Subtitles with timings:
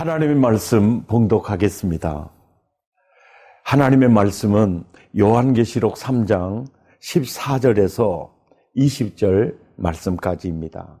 [0.00, 2.30] 하나님의 말씀 봉독하겠습니다.
[3.64, 4.84] 하나님의 말씀은
[5.18, 6.66] 요한계시록 3장
[7.02, 8.30] 14절에서
[8.78, 10.98] 20절 말씀까지입니다.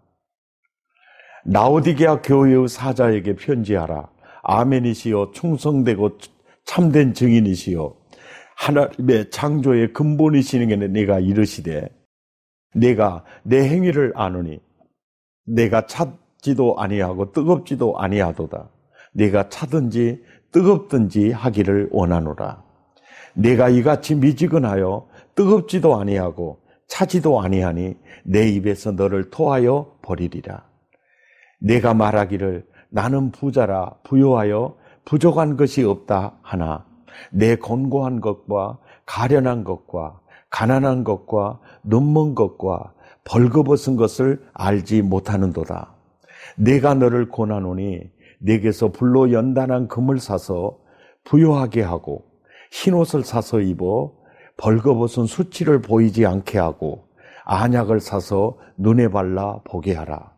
[1.46, 4.10] 나오디게아 교회의 사자에게 편지하라.
[4.42, 6.18] 아멘이시여 충성되고
[6.66, 7.96] 참된 증인이시여
[8.56, 11.88] 하나님의 창조의 근본이시는 게 내가 이르시되
[12.74, 14.60] 내가 내 행위를 아노니
[15.46, 18.68] 내가 찾지도 아니하고 뜨겁지도 아니하도다.
[19.12, 20.22] 내가 차든지
[20.52, 22.62] 뜨겁든지 하기를 원하노라.
[23.34, 30.64] 내가 이같이 미지근하여 뜨겁지도 아니하고 차지도 아니하니 내 입에서 너를 토하여 버리리라.
[31.60, 36.84] 내가 말하기를 나는 부자라 부요하여 부족한 것이 없다 하나
[37.30, 40.20] 내 곤고한 것과 가련한 것과
[40.50, 42.92] 가난한 것과 눈먼 것과
[43.24, 45.94] 벌거벗은 것을 알지 못하는도다.
[46.56, 50.78] 내가 너를 고나노니 내게서 불로 연단한 금을 사서
[51.24, 52.24] 부요하게 하고
[52.72, 54.12] 흰 옷을 사서 입어
[54.56, 57.08] 벌거벗은 수치를 보이지 않게 하고
[57.44, 60.32] 안약을 사서 눈에 발라 보게 하라.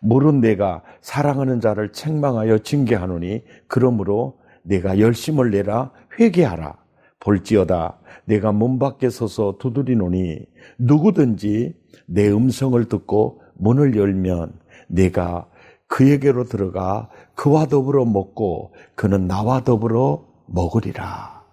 [0.00, 6.76] 물은 내가 사랑하는 자를 책망하여 징계하노니 그러므로 내가 열심을 내라 회개하라.
[7.20, 10.46] 볼지어다 내가 문 밖에 서서 두드리노니
[10.78, 11.74] 누구든지
[12.06, 14.52] 내 음성을 듣고 문을 열면
[14.86, 15.47] 내가
[15.88, 21.44] 그에게로 들어가 그와 더불어 먹고 그는 나와 더불어 먹으리라.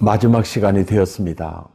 [0.00, 1.68] 마지막 시간이 되었습니다.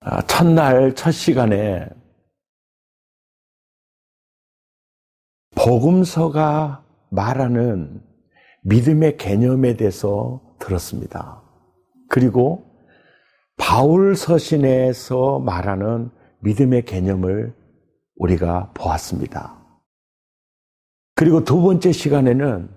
[0.00, 1.88] 아, 첫날 첫 시간에
[5.54, 8.02] 복음서가 말하는
[8.62, 11.40] 믿음의 개념에 대해서 들었습니다.
[12.08, 12.68] 그리고
[13.56, 16.10] 바울 서신에서 말하는
[16.42, 17.54] 믿음의 개념을
[18.16, 19.58] 우리가 보았습니다.
[21.14, 22.68] 그리고 두 번째 시간에는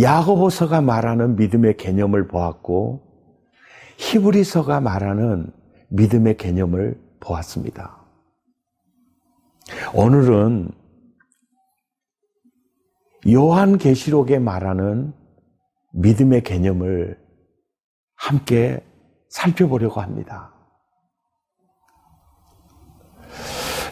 [0.00, 3.02] 야고보서가 말하는 믿음의 개념을 보았고
[3.98, 5.52] 히브리서가 말하는
[5.90, 8.02] 믿음의 개념을 보았습니다.
[9.94, 10.70] 오늘은
[13.30, 15.12] 요한계시록에 말하는
[15.92, 17.22] 믿음의 개념을
[18.16, 18.84] 함께
[19.28, 20.51] 살펴보려고 합니다.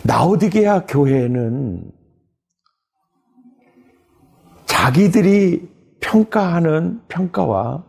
[0.05, 1.93] 나오디게아 교회는
[4.66, 5.69] 자기들이
[6.00, 7.84] 평가하는 평가와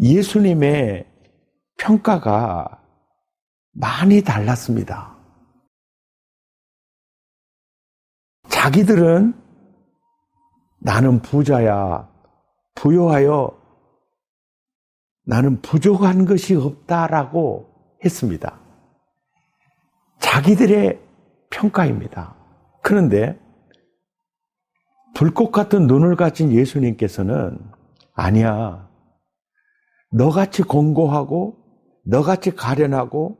[0.00, 1.06] 예수님의
[1.76, 2.82] 평가가
[3.72, 5.16] 많이 달랐습니다.
[8.48, 9.34] 자기들은
[10.80, 12.08] 나는 부자야,
[12.74, 13.56] 부여하여
[15.24, 17.68] 나는 부족한 것이 없다라고
[18.04, 18.67] 했습니다.
[20.20, 21.00] 자기들의
[21.50, 22.36] 평가입니다.
[22.82, 23.38] 그런데
[25.14, 27.58] 불꽃 같은 눈을 가진 예수님께서는
[28.14, 28.88] 아니야.
[30.12, 31.56] 너같이 공고하고
[32.04, 33.36] 너같이 가련하고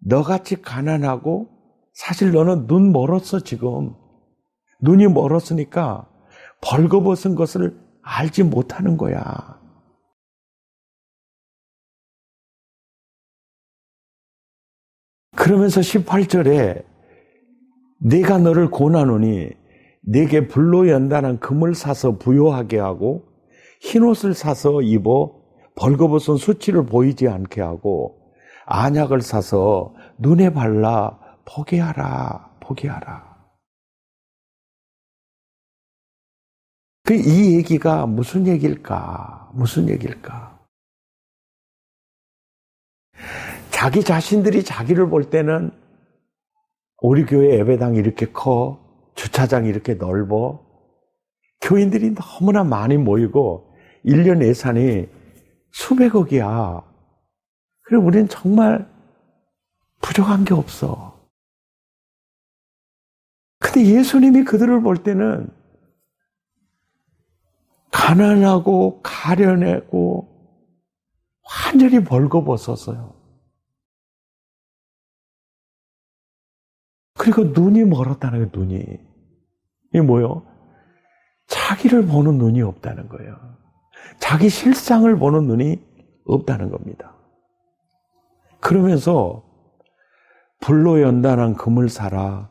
[0.00, 1.48] 너같이 가난하고
[1.92, 3.94] 사실 너는 눈 멀었어 지금.
[4.80, 6.08] 눈이 멀었으니까
[6.60, 9.55] 벌거벗은 것을 알지 못하는 거야.
[15.36, 16.84] 그러면서 18절에
[18.00, 19.50] 내가 너를 고나노니
[20.02, 23.24] 내게 불로 연단한 금을 사서 부요하게 하고
[23.82, 25.34] 흰옷을 사서 입어
[25.76, 28.18] 벌거벗은 수치를 보이지 않게 하고
[28.66, 33.36] 안약을 사서 눈에 발라 보게 하라 보게 하라.
[37.04, 39.50] 그 이 얘기가 무슨 얘기일까?
[39.54, 40.58] 무슨 얘기일까?
[43.76, 45.70] 자기 자신들이 자기를 볼 때는
[47.02, 48.80] 우리 교회 예배당이 이렇게 커,
[49.14, 50.64] 주차장이 이렇게 넓어,
[51.60, 53.70] 교인들이 너무나 많이 모이고
[54.02, 55.06] 1년 예산이
[55.72, 56.82] 수백억이야.
[57.82, 58.90] 그래 우리는 정말
[60.00, 61.28] 부족한 게 없어.
[63.58, 65.50] 근데 예수님이 그들을 볼 때는
[67.92, 70.28] 가난하고 가련하고
[71.66, 73.15] 완전히 벌거벗었어요.
[77.26, 78.86] 그리고 눈이 멀었다는 거예요, 눈이.
[79.90, 80.46] 이게 뭐요?
[81.48, 83.36] 자기를 보는 눈이 없다는 거예요.
[84.20, 85.76] 자기 실상을 보는 눈이
[86.24, 87.16] 없다는 겁니다.
[88.60, 89.42] 그러면서
[90.60, 92.48] 불로 연단한 금을 사라,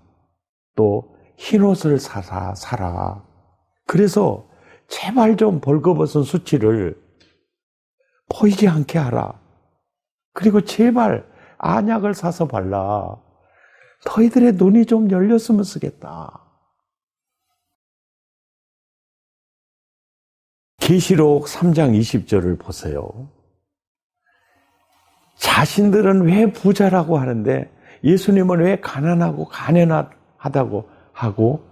[0.75, 3.23] 또 흰옷을 사사, 사라.
[3.87, 4.45] 그래서
[4.89, 7.01] 제발 좀 벌거벗은 수치를
[8.27, 9.39] 보이지 않게 하라.
[10.33, 11.25] 그리고 제발
[11.59, 13.23] 안약을 사서 발라.
[14.05, 16.41] 너희들의 눈이 좀 열렸으면 쓰겠다.
[20.77, 23.27] 계시록 3장 20절을 보세요.
[25.35, 27.71] 자신들은 왜 부자라고 하는데
[28.03, 31.67] 예수님은 왜 가난하고 가난하다고 하고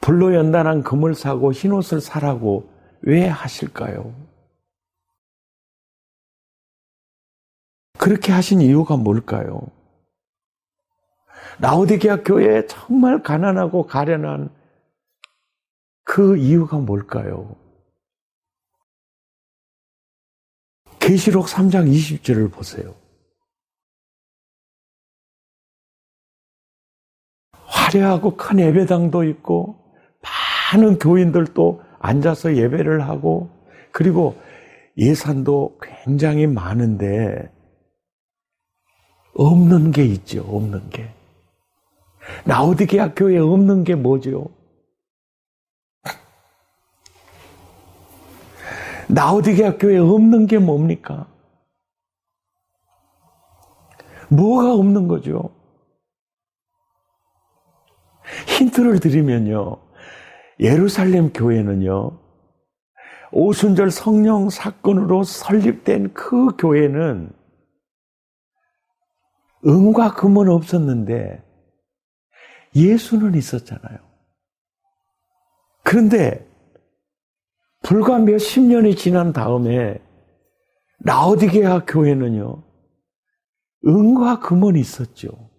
[0.00, 2.70] 불로 연단한 금을 사고 흰옷을 사라고
[3.00, 4.14] 왜 하실까요?
[7.98, 9.75] 그렇게 하신 이유가 뭘까요?
[11.60, 14.50] 라오디게아 교회에 정말 가난하고 가련한
[16.04, 17.56] 그 이유가 뭘까요?
[20.98, 22.94] 계시록 3장 20절을 보세요.
[27.52, 29.76] 화려하고 큰 예배당도 있고
[30.72, 33.50] 많은 교인들도 앉아서 예배를 하고
[33.92, 34.40] 그리고
[34.96, 37.52] 예산도 굉장히 많은데
[39.34, 40.42] 없는 게 있죠.
[40.42, 41.12] 없는 게.
[42.44, 44.48] 라오디게아 교회에 없는 게 뭐죠?
[49.08, 51.28] 나오디게아 교회에 없는 게 뭡니까?
[54.28, 55.50] 뭐가 없는 거죠?
[58.48, 59.76] 힌트를 드리면요.
[60.58, 62.18] 예루살렘 교회는요.
[63.30, 67.30] 오순절 성령 사건으로 설립된 그 교회는
[69.66, 71.45] 은과 금은 없었는데
[72.76, 73.98] 예수는 있었잖아요.
[75.82, 76.46] 그런데
[77.82, 80.02] 불과 몇십 년이 지난 다음에
[80.98, 82.62] 라오디게아 교회는요,
[83.86, 85.50] 은과 금은 있었죠.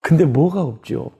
[0.00, 1.12] 근데 뭐가 없죠?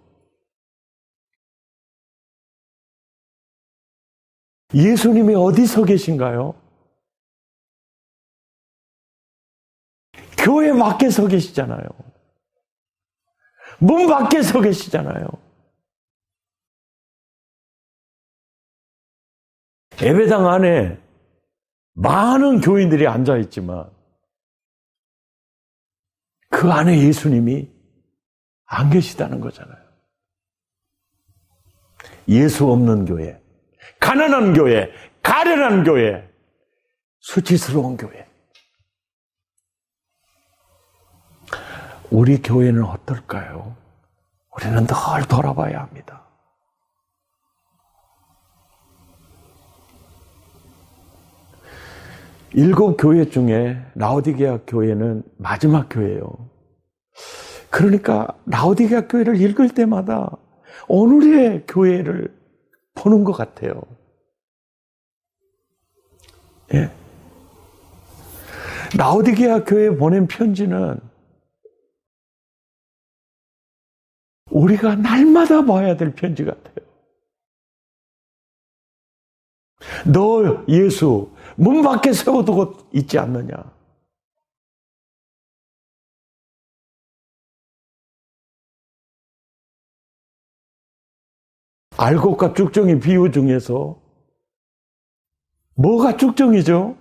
[4.74, 6.54] 예수님이 어디서 계신가요?
[10.38, 11.84] 교회 밖에 서 계시잖아요.
[13.78, 15.28] 문 밖에 서 계시잖아요.
[20.02, 21.00] 예배당 안에
[21.94, 23.90] 많은 교인들이 앉아 있지만
[26.50, 27.70] 그 안에 예수님이
[28.66, 29.86] 안 계시다는 거잖아요.
[32.28, 33.40] 예수 없는 교회,
[34.00, 34.90] 가난한 교회,
[35.22, 36.28] 가련한 교회,
[37.20, 38.26] 수치스러운 교회.
[42.10, 43.74] 우리 교회는 어떨까요?
[44.56, 46.22] 우리는 늘 돌아봐야 합니다.
[52.52, 56.32] 일곱 교회 중에 라오디게아 교회는 마지막 교회예요.
[57.70, 60.30] 그러니까 라오디게아 교회를 읽을 때마다
[60.88, 62.34] 오늘의 교회를
[62.94, 63.82] 보는 것 같아요.
[66.72, 66.90] 예.
[68.96, 70.98] 라오디게아 교회에 보낸 편지는
[74.56, 76.86] 우리가 날마다 봐야 될 편지 같아요.
[80.10, 83.54] 너 예수 문 밖에 세워두고 있지 않느냐?
[91.98, 94.00] 알곡과 쭉정이 비유 중에서
[95.74, 96.96] 뭐가 쭉정이죠?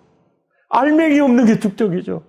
[0.70, 2.26] 알맹이 없는 게 쭉정이죠.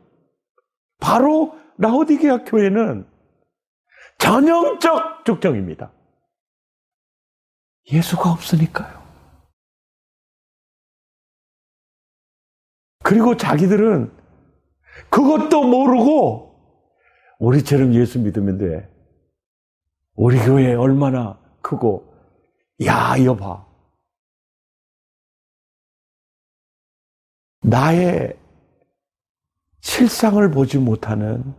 [0.98, 3.15] 바로 라오디게아 교회는
[4.26, 5.92] 전형적 쭉정입니다.
[7.92, 9.06] 예수가 없으니까요.
[13.04, 14.12] 그리고 자기들은
[15.10, 16.58] 그것도 모르고
[17.38, 18.90] 우리처럼 예수 믿으면 돼.
[20.14, 22.12] 우리 교회 얼마나 크고,
[22.84, 23.64] 야, 여봐.
[27.62, 28.36] 나의
[29.82, 31.54] 실상을 보지 못하는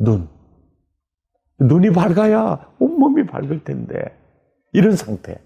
[0.00, 0.41] 눈.
[1.58, 4.18] 눈이 밝아야 온몸이 밝을 텐데.
[4.72, 5.40] 이런 상태.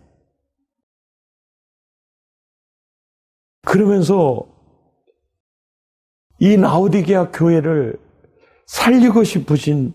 [3.63, 4.47] 그러면서
[6.39, 7.99] 이 나우디게아 교회를
[8.67, 9.95] 살리고 싶으신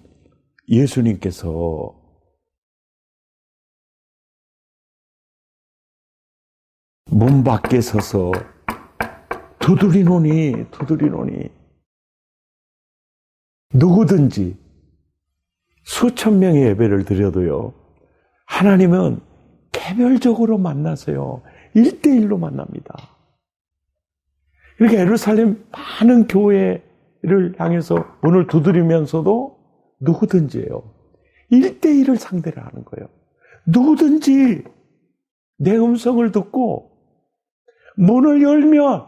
[0.68, 1.98] 예수님께서
[7.06, 8.32] 문 밖에 서서
[9.60, 11.50] 두드리노니 두드리노니
[13.74, 14.58] 누구든지
[15.84, 17.74] 수천 명의 예배를 드려도요
[18.46, 19.20] 하나님은
[19.72, 21.42] 개별적으로 만나세요.
[21.76, 22.94] 1대1로 만납니다.
[24.80, 29.58] 이렇게 예루살렘 많은 교회를 향해서 문을 두드리면서도
[30.02, 30.84] 누구든지예요.
[31.52, 33.10] 1대1을 상대를 하는 거예요.
[33.68, 34.64] 누구든지
[35.58, 36.92] 내 음성을 듣고
[37.96, 39.06] 문을 열면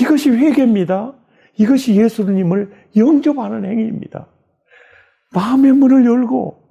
[0.00, 1.14] 이것이 회개입니다.
[1.58, 4.28] 이것이 예수님을 영접하는 행위입니다.
[5.34, 6.62] 마음의 문을 열고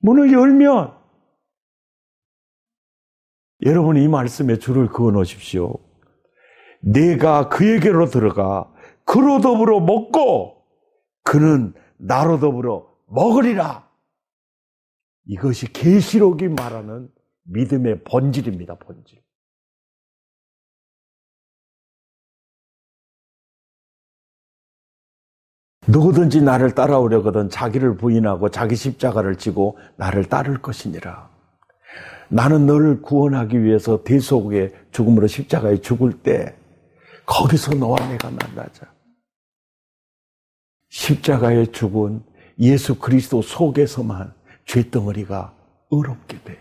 [0.00, 0.98] 문을 열면
[3.62, 5.74] 여러분이 이 말씀에 줄을 그어 놓으십시오.
[6.80, 8.72] 내가 그에게로 들어가
[9.04, 10.62] 그로 더불어 먹고
[11.22, 13.88] 그는 나로 더불어 먹으리라.
[15.26, 17.08] 이것이 계시록이 말하는
[17.44, 18.76] 믿음의 본질입니다.
[18.76, 19.20] 본질.
[25.90, 31.28] 누구든지 나를 따라오려거든 자기를 부인하고 자기 십자가를 지고 나를 따를 것이니라.
[32.28, 36.54] 나는 너를 구원하기 위해서 대속의 죽음으로 십자가에 죽을 때
[37.26, 38.86] 거기서 너와 내가 만나자.
[40.90, 42.22] 십자가에 죽은
[42.60, 44.32] 예수 그리스도 속에서만
[44.66, 45.54] 죄덩어리가
[45.90, 46.58] 어렵게 돼.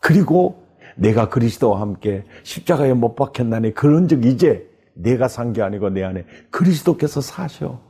[0.00, 6.02] 그리고 내가 그리스도와 함께 십자가에 못 박혔나니 그런 즉 이제 내가 산 게 아니고 내
[6.02, 7.87] 안에 그리스도께서 사셔.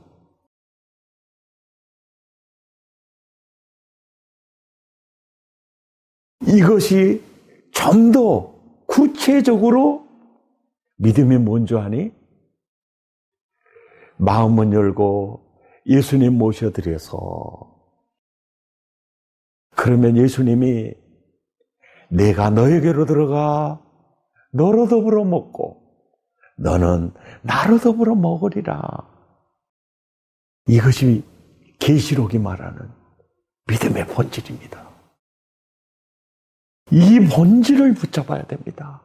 [6.49, 7.23] 이것이
[7.73, 8.55] 좀 더
[8.87, 10.09] 구체적으로
[10.97, 12.11] 믿음이 뭔지 아니?
[14.17, 15.45] 마음은 열고
[15.87, 17.77] 예수님 모셔드려서
[19.77, 20.95] 그러면 예수님이
[22.11, 23.81] 내가 너에게로 들어가
[24.53, 25.83] 너로 더불어 먹고
[26.57, 27.13] 너는
[27.43, 28.81] 나로 더불어 먹으리라.
[30.67, 31.23] 이것이
[31.79, 32.91] 계시록이 말하는
[33.69, 34.88] 믿음의 본질입니다.
[36.91, 39.03] 이 본질을 붙잡아야 됩니다.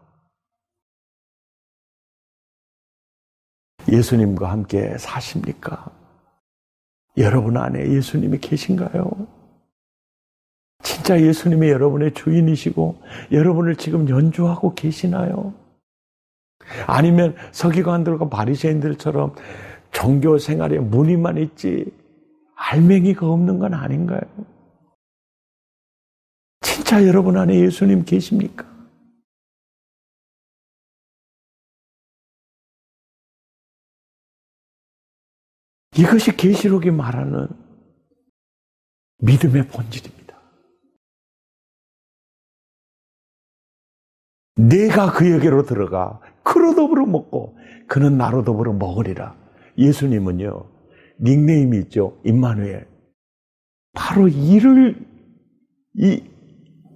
[3.92, 5.92] 예수님과 함께 사십니까?
[7.18, 9.28] 여러분 안에 예수님이 계신가요?
[10.82, 15.54] 진짜 예수님이 여러분의 주인이시고 여러분을 지금 연주하고 계시나요?
[16.88, 19.36] 아니면 서기관들과 바리새인들처럼
[19.92, 21.92] 종교 생활에 무늬만 있지
[22.56, 24.22] 알맹이가 없는 건 아닌가요?
[26.94, 28.72] 진짜 여러분 안에 예수님 계십니까?
[35.98, 37.48] 이것이 계시록이 말하는
[39.24, 40.40] 믿음의 본질입니다.
[44.58, 47.58] 내가 그에게로 들어가 그로 더불어 먹고
[47.88, 49.36] 그는 나로 더불어 먹으리라.
[49.80, 50.70] 예수님은요
[51.22, 52.88] 닉네임이 있죠 임마누엘.
[53.94, 55.04] 바로 이를
[55.96, 56.33] 이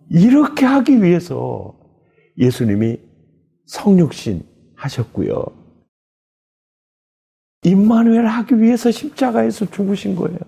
[0.10, 1.78] 이렇게 하기 위해서
[2.38, 3.00] 예수님이
[3.66, 4.44] 성육신
[4.76, 5.46] 하셨고요.
[7.64, 10.40] 임마누엘 하기 위해서 십자가에서 죽으신 거예요.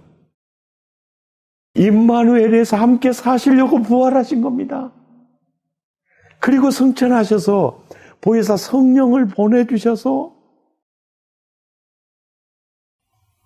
[1.75, 4.93] 임마누엘에서 함께 사시려고 부활하신 겁니다.
[6.39, 7.85] 그리고 성천하셔서
[8.21, 10.35] 보혜사 성령을 보내주셔서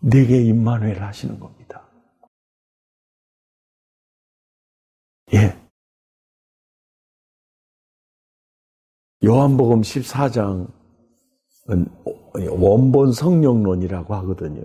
[0.01, 1.82] 내게 임마누엘 하시는 겁니다.
[9.23, 10.67] 요한복음 14장은
[12.49, 14.61] 원본 성령론이라고 하거든요.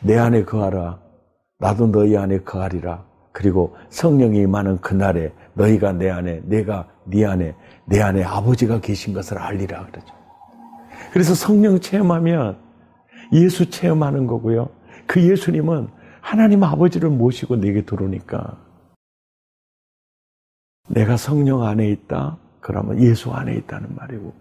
[0.00, 1.00] 내 안에 거하라.
[1.58, 3.04] 나도 너희 안에 거하리라.
[3.32, 9.38] 그리고 성령이 임하는 그날에 너희가 내 안에, 내가 네 안에, 내 안에 아버지가 계신 것을
[9.38, 10.14] 알리라 그러죠.
[11.12, 12.58] 그래서 성령 체험하면
[13.32, 14.68] 예수 체험하는 거고요.
[15.06, 15.88] 그 예수님은
[16.20, 18.58] 하나님 아버지를 모시고 내게 들어오니까
[20.88, 22.38] 내가 성령 안에 있다.
[22.64, 24.34] 그러면 예수 안에 있다는 말이고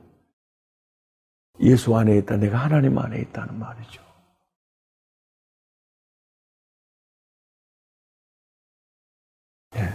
[1.60, 2.38] 예수 안에 있다.
[2.38, 4.02] 내가 하나님 안에 있다는 말이죠.
[9.76, 9.90] 예.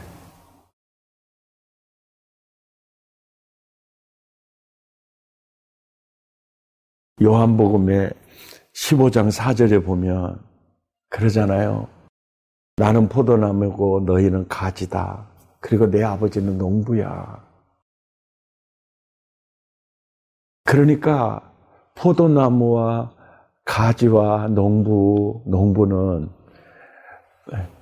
[7.23, 8.13] 요한복음의
[8.75, 10.39] 15장 4절에 보면
[11.09, 11.89] 그러잖아요.
[12.77, 15.27] 나는 포도나무고 너희는 가지다.
[15.61, 17.48] 그리고 내 아버지는 농부야.
[20.69, 21.51] 그러니까
[21.95, 23.11] 포도나무와
[23.65, 26.29] 가지와 농부, 농부는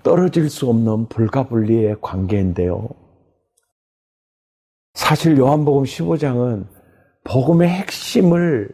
[0.04, 2.88] 떨어질 수 없는 불가분리의 관계인데요.
[4.94, 6.68] 사실 요한복음 15장은
[7.24, 8.70] 복음의 핵심을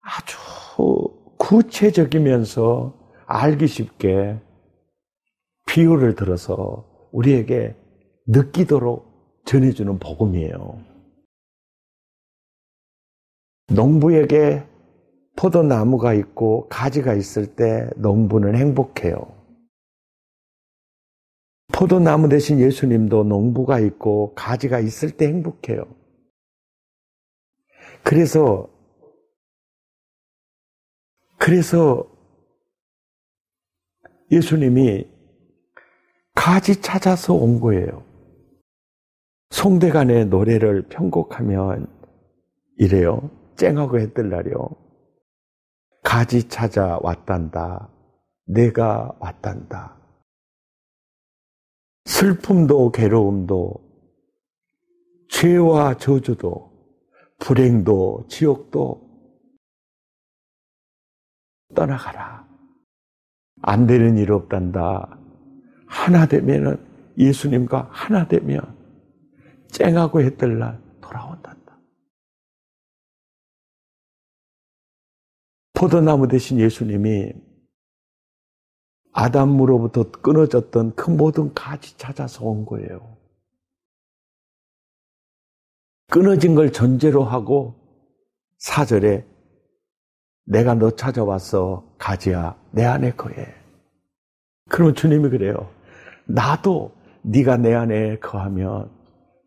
[0.00, 0.38] 아주
[1.36, 2.94] 구체적이면서
[3.26, 4.38] 알기 쉽게
[5.66, 7.76] 비유를 들어서 우리에게
[8.26, 10.97] 느끼도록 전해주는 복음이에요.
[13.68, 14.64] 농부에게
[15.36, 19.38] 포도나무가 있고 가지가 있을 때 농부는 행복해요.
[21.72, 25.84] 포도나무 대신 예수님도 농부가 있고 가지가 있을 때 행복해요.
[28.02, 28.68] 그래서
[31.38, 32.10] 그래서
[34.32, 35.06] 예수님이
[36.34, 38.04] 가지 찾아서 온 거예요.
[39.50, 41.86] 송대간의 노래를 편곡하면
[42.78, 43.37] 이래요.
[43.58, 44.70] 쨍하고 했들라려.
[46.04, 47.90] 가지 찾아 왔단다.
[48.46, 49.98] 내가 왔단다.
[52.04, 53.74] 슬픔도 괴로움도
[55.28, 56.72] 죄와 저주도
[57.40, 59.06] 불행도 지옥도
[61.74, 62.48] 떠나가라.
[63.62, 65.18] 안 되는 일 없단다.
[65.86, 66.86] 하나 되면은
[67.18, 68.60] 예수님과 하나 되면
[69.72, 71.57] 쨍하고 했던 날 돌아온단다.
[75.78, 77.32] 포도나무 대신 예수님이
[79.12, 83.16] 아담으로부터 끊어졌던 그 모든 가지 찾아서 온 거예요.
[86.10, 87.76] 끊어진 걸 전제로 하고
[88.58, 89.24] 사절에
[90.46, 93.46] 내가 너 찾아왔어 가지야 내 안에 거해.
[94.68, 95.70] 그럼 주님이 그래요.
[96.26, 96.92] 나도
[97.22, 98.90] 네가 내 안에 거하면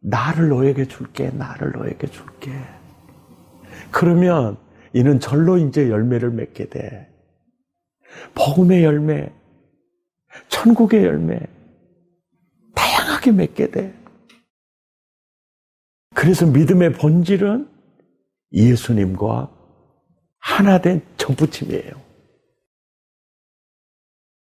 [0.02, 1.30] 나를 너에게 줄게.
[1.32, 2.52] 나를 너에게 줄게.
[3.92, 4.58] 그러면
[4.94, 7.10] 이는 절로 이제 열매를 맺게 돼.
[8.36, 9.32] 복음의 열매,
[10.50, 11.40] 천국의 열매,
[12.76, 13.94] 다양하게 맺게 돼.
[16.14, 17.70] 그래서 믿음의 본질은
[18.52, 19.50] 예수님과
[20.40, 21.92] 하나 된 정부침이에요.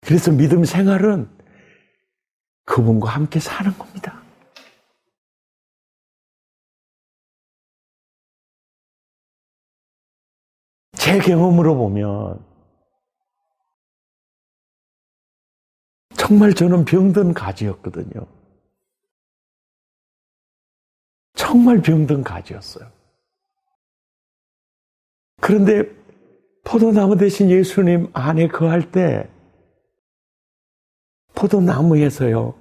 [0.02, 1.30] 그래서 믿음 생활은
[2.66, 4.21] 그분과 함께 사는 겁니다.
[11.12, 12.42] 제 경험으로 보면
[16.16, 18.26] 정말 저는 병든 가지였거든요.
[21.34, 22.90] 정말 병든 가지였어요.
[25.42, 25.84] 그런데
[26.64, 29.30] 포도나무 대신 예수님 안에 거할 때
[31.36, 32.56] 포도나무에서요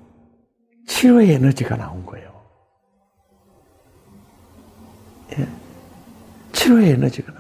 [0.88, 2.30] 치료의 에너지가 나온 거예요.
[5.38, 5.48] 예.
[6.50, 7.32] 치료의 에너지가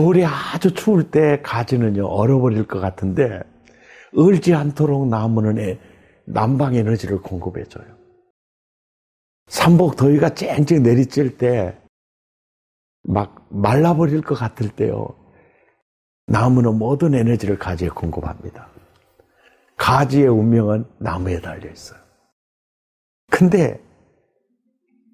[0.00, 3.42] 겨울에 아주 추울 때 가지는요 얼어버릴 것 같은데
[4.16, 5.78] 얼지 않도록 나무는
[6.24, 7.84] 난방 에너지를 공급해줘요.
[9.48, 11.80] 삼복 더위가 쨍쨍 내리칠 때막
[13.50, 15.08] 말라버릴 것 같을 때요.
[16.26, 18.68] 나무는 모든 에너지를 가지에 공급합니다.
[19.76, 22.00] 가지의 운명은 나무에 달려 있어요.
[23.30, 23.82] 근데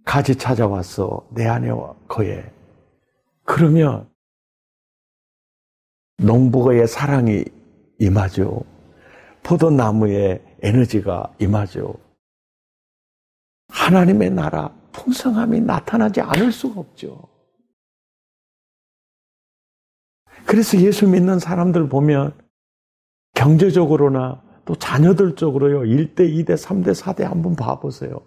[0.04, 1.28] 가지 찾아왔어.
[1.32, 1.70] 내 안에
[2.06, 2.44] 거에.
[3.44, 4.08] 그러면
[6.18, 7.44] 농부의 사랑이
[7.98, 8.64] 임하죠.
[9.42, 11.94] 포도나무의 에너지가 임하죠.
[13.68, 17.28] 하나님의 나라 풍성함이 나타나지 않을 수가 없죠.
[20.46, 22.32] 그래서 예수 믿는 사람들 보면
[23.34, 25.80] 경제적으로나 또 자녀들 쪽으로요.
[25.80, 28.20] 1대, 2대, 3대, 4대 한번 봐보세요.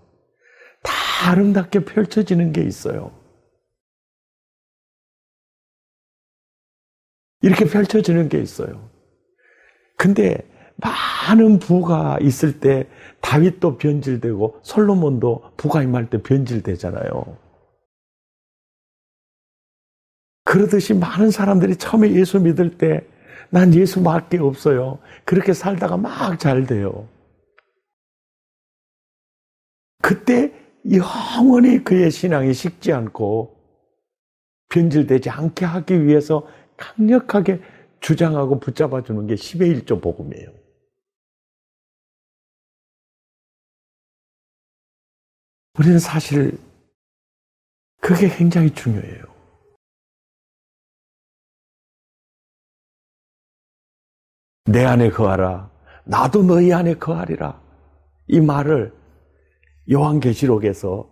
[0.84, 3.19] 다 아름답게 펼쳐지는 게 있어요.
[7.42, 8.90] 이렇게 펼쳐지는 게 있어요.
[9.98, 10.38] 근데
[10.78, 12.88] 많은 부가 있을 때
[13.22, 17.38] 다윗도 변질되고 솔로몬도 부가 임할 때 변질되잖아요.
[20.46, 23.08] 그러듯이 많은 사람들이 처음에 예수 믿을 때
[23.50, 25.00] 난 예수밖에 없어요.
[25.26, 27.08] 그렇게 살다가 막 잘 돼요.
[30.02, 30.54] 그때
[30.92, 33.58] 영원히 그의 신앙이 식지 않고
[34.70, 36.48] 변질되지 않게 하기 위해서
[36.80, 37.62] 강력하게
[38.00, 40.50] 주장하고 붙잡아 주는 게 10의 1조 복음이에요.
[45.78, 46.58] 우리는 사실
[48.02, 49.24] 그게 굉장히 중요해요.
[54.66, 55.72] 내 안에 거하라.
[56.06, 57.62] 나도 너희 안에 거하리라.
[58.28, 58.94] 이 말을
[59.92, 61.10] 요한계시록에서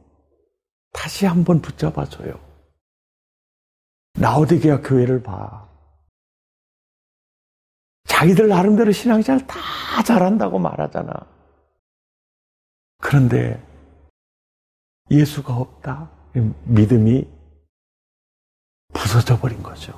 [0.92, 2.47] 다시 한번 붙잡아줘요.
[4.20, 5.68] 나오디게아 교회를 봐.
[8.06, 9.58] 자기들 나름대로 신앙생활 다
[10.04, 11.14] 잘한다고 말하잖아.
[12.98, 13.64] 그런데
[15.12, 16.12] 예수가 없다.
[16.66, 17.28] 믿음이
[18.94, 19.94] 부서져 버린 거죠.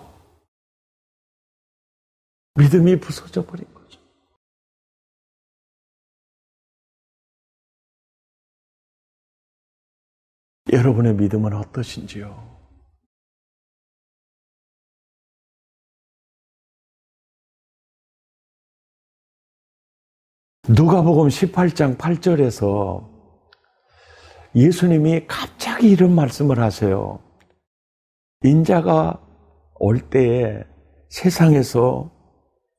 [2.56, 4.02] 믿음이 부서져 버린 거죠.
[10.74, 12.59] 여러분의 믿음은 어떠신지요?
[20.72, 23.04] 누가복음 18장 8절에서
[24.54, 27.18] 예수님이 갑자기 이런 말씀을 하세요.
[28.44, 29.20] 인자가
[29.80, 30.64] 올 때에
[31.10, 32.12] 세상에서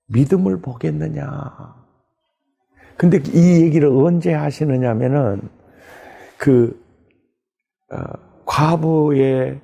[0.07, 1.24] 믿음을 보겠느냐.
[2.96, 5.48] 근데 이 얘기를 언제 하시느냐면은
[6.38, 6.81] 그
[7.90, 7.98] 어,
[8.46, 9.61] 과부의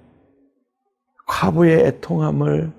[1.29, 2.73] 과부의 애통함을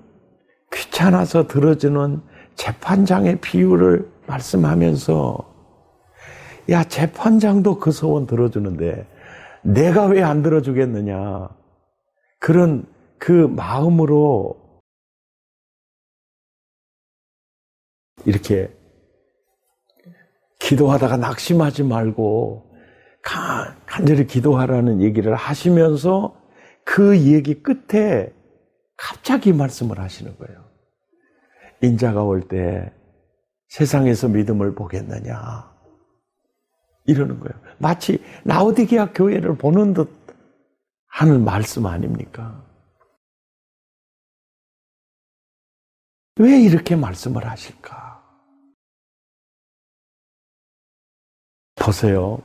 [0.74, 2.20] 귀찮아서 들어주는
[2.54, 5.56] 재판장의 비유를 말씀하면서
[6.70, 9.06] 야 재판장도 그 소원 들어주는데
[9.62, 11.48] 내가 왜 안 들어주겠느냐
[12.38, 12.86] 그런
[13.18, 14.56] 그 마음으로
[18.24, 18.70] 이렇게
[20.60, 22.68] 기도하다가 낙심하지 말고
[23.86, 26.40] 간절히 기도하라는 얘기를 하시면서
[26.84, 28.32] 그 얘기 끝에
[28.96, 30.64] 갑자기 말씀을 하시는 거예요.
[31.82, 32.92] 인자가 올 때
[33.68, 35.76] 세상에서 믿음을 보겠느냐.
[37.06, 37.58] 이러는 거예요.
[37.78, 40.10] 마치 라우디게아 교회를 보는 듯
[41.06, 42.64] 하는 말씀 아닙니까?
[46.36, 48.08] 왜 이렇게 말씀을 하실까?
[51.76, 52.42] 보세요.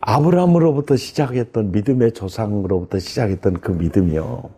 [0.00, 4.54] 아브라함으로부터 시작했던 믿음의 조상으로부터 시작했던 그 믿음이요.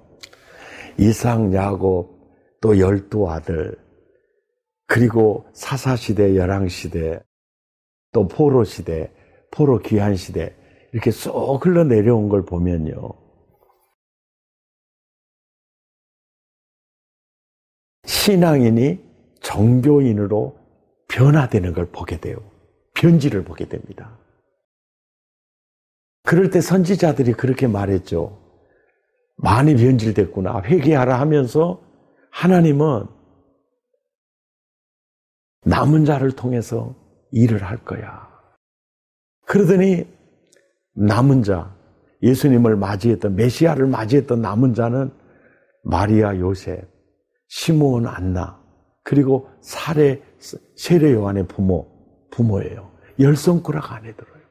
[0.99, 3.82] 이상, 야곱, 또 열두 아들,
[4.93, 7.19] 그리고 사사시대, 열왕시대,
[8.13, 9.11] 또 포로시대,
[9.51, 10.55] 포로 귀한시대,
[10.93, 13.15] 이렇게 쏙 흘러내려온 걸 보면요.
[18.05, 19.03] 신앙인이
[19.41, 20.59] 정교인으로
[21.09, 22.37] 변화되는 걸 보게 돼요.
[22.93, 24.19] 변질을 보게 됩니다.
[26.23, 28.39] 그럴 때 선지자들이 그렇게 말했죠.
[29.37, 30.61] 많이 변질됐구나.
[30.65, 31.83] 회개하라 하면서
[32.31, 33.22] 하나님은
[35.65, 36.95] 남은 자를 통해서
[37.31, 38.29] 일을 할 거야.
[39.47, 40.07] 그러더니
[40.95, 41.75] 남은 자,
[42.23, 45.11] 예수님을 맞이했던, 메시아를 맞이했던 남은 자는
[45.83, 46.89] 마리아 요셉,
[47.49, 48.61] 시므온 안나,
[49.03, 50.23] 그리고 사례
[50.77, 51.89] 세례 요한의 부모,
[52.31, 52.91] 부모예요.
[53.21, 54.43] 열 손가락 안에 들어요.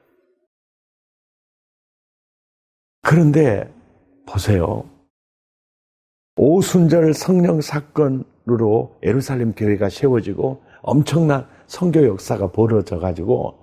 [3.01, 3.73] 그런데
[4.27, 4.89] 보세요.
[6.35, 13.57] 오순절 성령 사건으로 예루살렘 교회가 세워지고 엄청난 성교 역사가 벌어져 가지고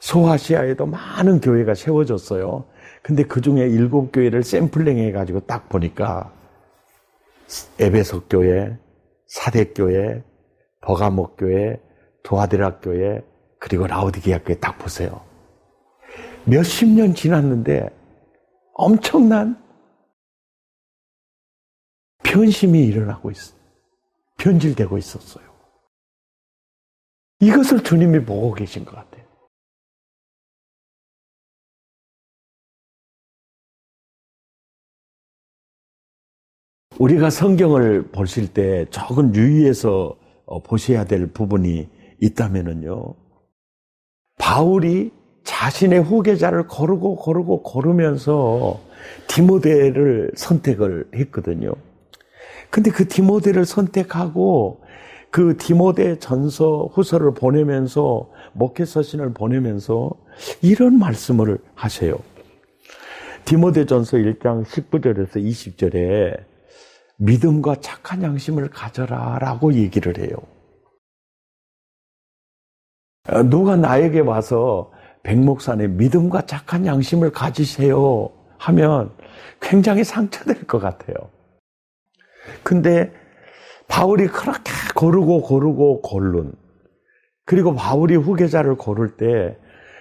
[0.00, 2.64] 소아시아에도 많은 교회가 세워졌어요.
[3.02, 6.32] 근데 그 중에 일곱 교회를 샘플링 해가지고 딱 보니까
[7.78, 8.76] 에베소 교회,
[9.26, 10.22] 사대 교회,
[10.82, 11.80] 버가목 교회,
[12.22, 13.22] 도아드락 교회,
[13.58, 15.22] 그리고 라우디게아 교회 딱 보세요.
[16.44, 17.88] 몇십 년 지났는데
[18.74, 19.62] 엄청난
[22.22, 23.58] 변심이 일어나고 있어요.
[24.38, 25.53] 변질되고 있었어요.
[27.44, 29.22] 이것을 주님이 보고 계신 것 같아요.
[36.98, 41.88] 우리가 성경을 보실 때 조금 유의해서 어, 보셔야 될 부분이
[42.20, 43.14] 있다면은요.
[44.38, 45.10] 바울이
[45.42, 48.80] 자신의 후계자를 거르고 거르고 거르면서
[49.28, 51.74] 디모데를 선택을 했거든요.
[52.70, 54.80] 근데 그 디모데를 선택하고
[55.34, 60.12] 그 디모데 전서 후서를 보내면서 목회 서신을 보내면서
[60.62, 62.16] 이런 말씀을 하세요.
[63.44, 66.40] 디모데 전서 1장 19절에서 20절에
[67.16, 70.36] 믿음과 착한 양심을 가져라 라고 얘기를 해요.
[73.28, 74.92] 어, 누가 나에게 와서
[75.24, 79.10] 백목산에 믿음과 착한 양심을 가지세요 하면
[79.60, 81.16] 굉장히 상처될 것 같아요.
[82.62, 83.12] 근데
[83.88, 86.52] 바울이 그렇게 고르고 고르고 고른
[87.44, 89.56] 그리고 바울이 후계자를 고를 때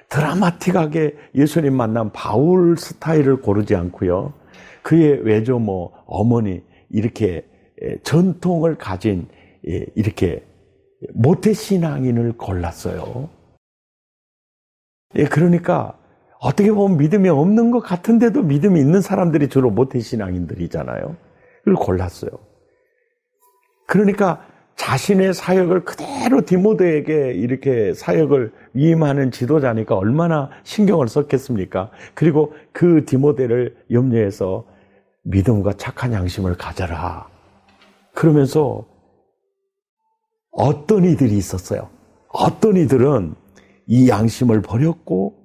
[0.10, 4.34] 드라마틱하게 예수님 만난 바울 스타일을 고르지 않고요.
[4.82, 7.46] 그의 외조 뭐 어머니 이렇게
[8.04, 9.28] 전통을 가진
[9.64, 10.46] 이렇게
[11.14, 13.30] 모태 신앙인을 골랐어요.
[15.16, 15.98] 예, 그러니까
[16.40, 21.16] 어떻게 보면 믿음이 없는 것 같은데도 믿음이 있는 사람들이 주로 모태 신앙인들이잖아요.
[21.60, 22.32] 그걸 골랐어요.
[23.94, 24.44] 그러니까
[24.76, 31.92] 자신의 사역을 그대로 디모데에게 이렇게 사역을 위임하는 지도자니까 얼마나 신경을 썼겠습니까?
[32.16, 34.66] 그리고 그 디모데를 염려해서
[35.26, 37.28] 믿음과 착한 양심을 가져라.
[38.16, 38.84] 그러면서
[40.50, 41.92] 어떤 이들이 있었어요.
[42.30, 43.36] 어떤 이들은
[43.86, 45.36] 이 양심을 버렸고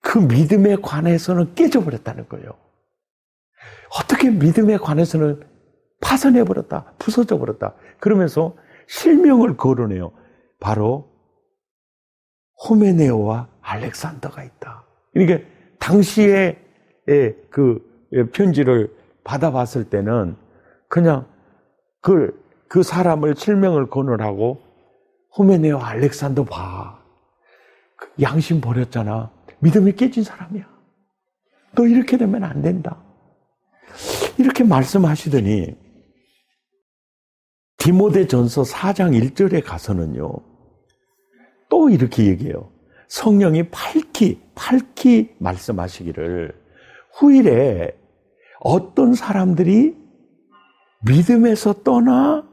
[0.00, 2.50] 그 믿음에 관해서는 깨져버렸다는 거예요.
[3.96, 5.53] 어떻게 믿음에 관해서는
[6.04, 7.74] 파손해 버렸다, 부서져 버렸다.
[7.98, 8.54] 그러면서
[8.86, 10.12] 실명을 거론해요.
[10.60, 11.08] 바로
[12.68, 14.84] 호메네오와 알렉산더가 있다.
[15.12, 15.48] 그러니까
[15.80, 16.58] 당시에
[17.50, 17.82] 그
[18.32, 20.36] 편지를 받아봤을 때는
[20.88, 21.26] 그냥
[22.02, 22.38] 그,
[22.68, 24.60] 그 사람을 실명을 건널하고
[25.32, 27.02] 후메네오 알렉산더 봐.
[27.96, 29.30] 그 양심 버렸잖아.
[29.60, 30.64] 믿음이 깨진 사람이야.
[31.74, 33.02] 너 이렇게 되면 안 된다.
[34.36, 35.83] 이렇게 말씀하시더니
[37.84, 40.32] 디모데 전서 4장 1절에 가서는요.
[41.68, 42.72] 또 이렇게 얘기해요.
[43.08, 46.58] 성령이 밝히, 밝히 말씀하시기를
[47.12, 47.94] 후일에
[48.60, 49.94] 어떤 사람들이
[51.02, 52.48] 믿음에서 떠나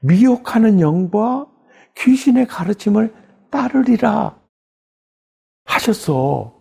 [0.00, 1.46] 미혹하는 영과
[1.98, 3.14] 귀신의 가르침을
[3.50, 4.40] 따르리라
[5.66, 6.54] 하셨어.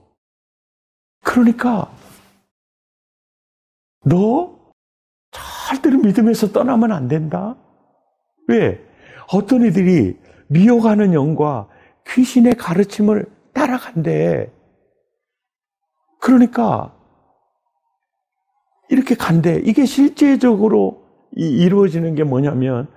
[1.23, 1.95] 그러니까
[4.03, 4.60] 너
[5.31, 7.55] 절대로 믿음에서 떠나면 안 된다.
[8.47, 8.79] 왜?
[9.31, 11.67] 어떤 이들이 미혹하는 영과
[12.08, 14.51] 귀신의 가르침을 따라간대.
[16.19, 16.95] 그러니까
[18.89, 19.62] 이렇게 간대.
[19.63, 21.03] 이게 실제적으로
[21.36, 22.88] 이루어지는 게 뭐냐면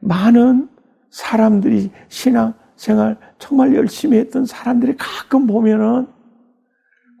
[0.00, 0.68] 많은
[1.10, 6.06] 사람들이 신앙 생활 정말 열심히 했던 사람들이 가끔 보면은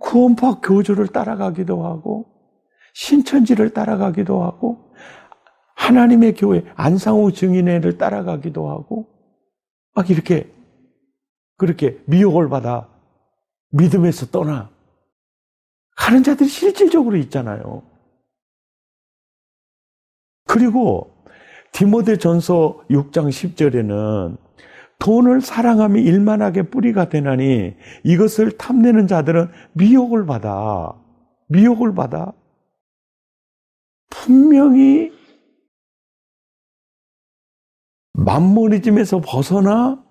[0.00, 2.26] 구원파 교주를 따라가기도 하고
[2.94, 4.87] 신천지를 따라가기도 하고
[5.78, 9.06] 하나님의 교회 안상호 증인회를 따라가기도 하고
[9.94, 10.52] 막 이렇게
[11.56, 12.88] 그렇게 미혹을 받아
[13.70, 14.70] 믿음에서 떠나
[15.96, 17.82] 가는 자들이 실질적으로 있잖아요.
[20.46, 21.12] 그리고
[21.72, 24.36] 디모데 전서 6장 10절에는
[24.98, 30.94] 돈을 사랑함이 일만하게 뿌리가 되나니 이것을 탐내는 자들은 미혹을 받아.
[31.48, 32.32] 미혹을 받아.
[34.10, 35.17] 분명히
[38.18, 40.04] 만모리즘에서 벗어나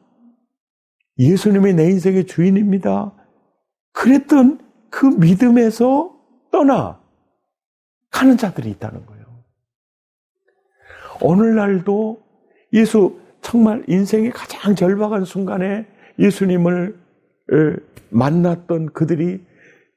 [1.20, 3.14] 예수님이 내 인생의 주인입니다.
[3.92, 6.16] 그랬던 그 믿음에서
[6.52, 7.02] 떠나
[8.10, 9.26] 가는 자들이 있다는 거예요.
[11.22, 12.22] 오늘날도
[12.74, 15.86] 예수 정말 인생의 가장 절박한 순간에
[16.20, 16.98] 예수님을
[18.10, 19.46] 만났던 그들이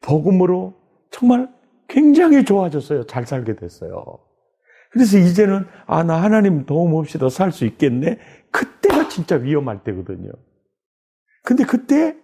[0.00, 0.74] 복음으로
[1.10, 1.52] 정말
[1.88, 3.06] 굉장히 좋아졌어요.
[3.06, 4.18] 잘 살게 됐어요.
[4.90, 8.18] 그래서 이제는 아, 나 하나님 도움 없이 더 살 수 있겠네.
[8.50, 10.30] 그때가 진짜 위험할 때거든요.
[11.44, 12.16] 근데 그때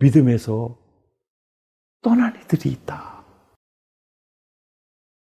[0.00, 0.78] 믿음에서
[2.02, 3.24] 떠난 이들이 있다.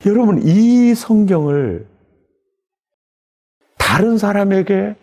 [0.05, 1.87] 여러분, 이 성경을
[3.77, 4.95] 다른 사람에게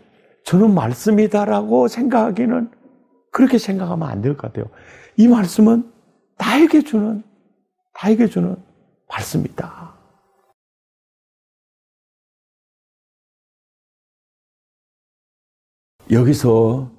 [0.44, 2.70] 저는 말씀이다라고 생각하기는
[3.30, 4.66] 그렇게 생각하면 안 될 것 같아요.
[5.16, 5.90] 이 말씀은
[6.38, 7.22] 나에게 주는,
[8.02, 8.56] 나에게 주는
[9.08, 9.79] 말씀이다.
[16.10, 16.90] 여기서,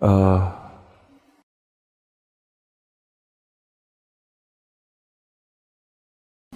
[0.00, 0.62] 어,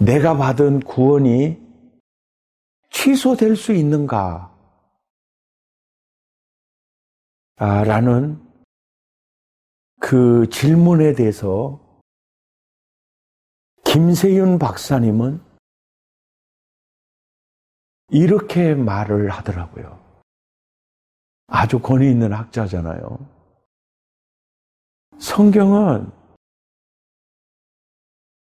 [0.01, 1.59] 내가 받은 구원이
[2.91, 4.55] 취소될 수 있는가?
[7.57, 8.41] 아, 라는
[10.01, 11.81] 그 질문에 대해서
[13.85, 15.43] 김세윤 박사님은
[18.11, 20.06] 이렇게 말을 하더라고요.
[21.47, 23.19] 아주 권위 있는 학자잖아요.
[25.19, 26.11] 성경은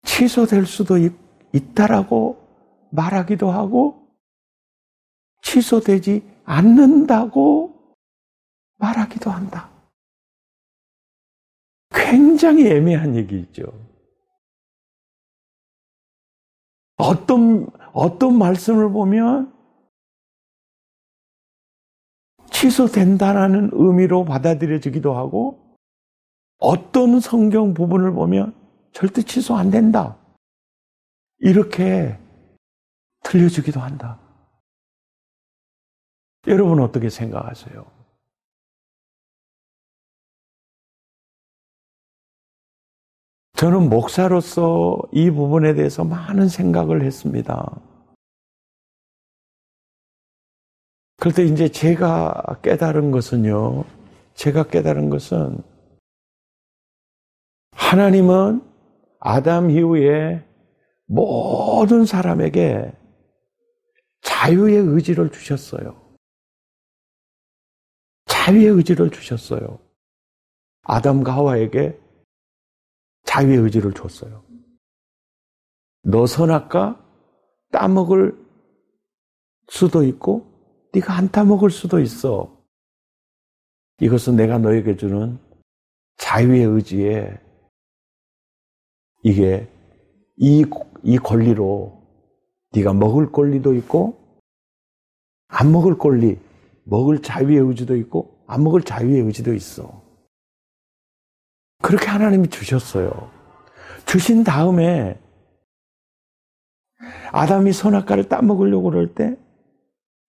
[0.04, 1.12] 취소될 수도 있,
[1.52, 4.08] 있다라고 말하기도 하고
[5.42, 7.94] 취소되지 않는다고
[8.76, 9.70] 말하기도 한다.
[11.90, 13.72] 굉장히 애매한 얘기죠.
[16.96, 19.59] 어떤, 어떤 말씀을 보면
[22.60, 25.78] 취소된다라는 의미로 받아들여지기도 하고
[26.58, 28.54] 어떤 성경 부분을 보면
[28.92, 30.18] 절대 취소 안 된다.
[31.38, 32.18] 이렇게
[33.22, 34.20] 들려주기도 한다.
[36.48, 37.86] 여러분 어떻게 생각하세요?
[43.56, 47.89] 저는 목사로서 이 부분에 대해서 많은 생각을 했습니다.
[51.20, 53.84] 그런데 이제 제가 깨달은 것은요,
[54.34, 55.62] 제가 깨달은 것은
[57.72, 58.62] 하나님은
[59.18, 60.42] 아담 이후에
[61.04, 62.90] 모든 사람에게
[64.22, 66.00] 자유의 의지를 주셨어요.
[68.24, 69.78] 자유의 의지를 주셨어요.
[70.84, 72.00] 아담과 하와에게
[73.24, 74.42] 자유의 의지를 줬어요.
[76.02, 77.04] 너 선악과
[77.72, 78.42] 따먹을
[79.68, 80.49] 수도 있고
[80.92, 82.58] 네가 안 따먹을 수도 있어.
[84.00, 85.38] 이것은 내가 너에게 주는
[86.16, 87.38] 자유의 의지에
[89.22, 89.68] 이게
[90.36, 90.64] 이,
[91.02, 92.00] 이 권리로
[92.72, 94.40] 네가 먹을 권리도 있고
[95.48, 96.38] 안 먹을 권리,
[96.84, 100.02] 먹을 자유의 의지도 있고 안 먹을 자유의 의지도 있어.
[101.82, 103.30] 그렇게 하나님이 주셨어요.
[104.06, 105.18] 주신 다음에
[107.32, 109.36] 아담이 선악과를 따먹으려고 그럴 때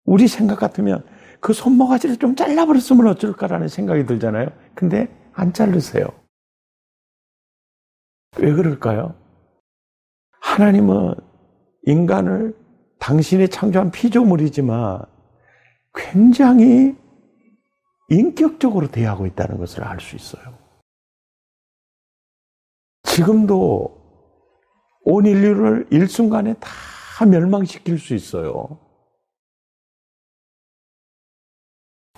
[0.06, 1.06] 우리 생각 같으면
[1.40, 4.50] 그 손모가지를 좀 잘라버렸으면 어쩔까라는 생각이 들잖아요.
[4.76, 6.08] 근데 안 자르세요.
[8.38, 9.16] 왜 그럴까요?
[10.42, 11.16] 하나님은
[11.84, 12.56] 인간을
[13.00, 15.02] 당신이 창조한 피조물이지만
[15.94, 16.96] 굉장히
[18.10, 20.58] 인격적으로 대하고 있다는 것을 알 수 있어요.
[23.04, 24.00] 지금도
[25.04, 28.80] 온 인류를 일순간에 다 멸망시킬 수 있어요.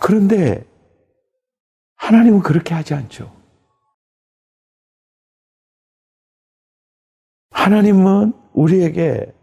[0.03, 0.65] 그런데
[1.95, 3.33] 하나님은 그렇게 하지 않죠.
[7.51, 9.33] 하나님은 우리에게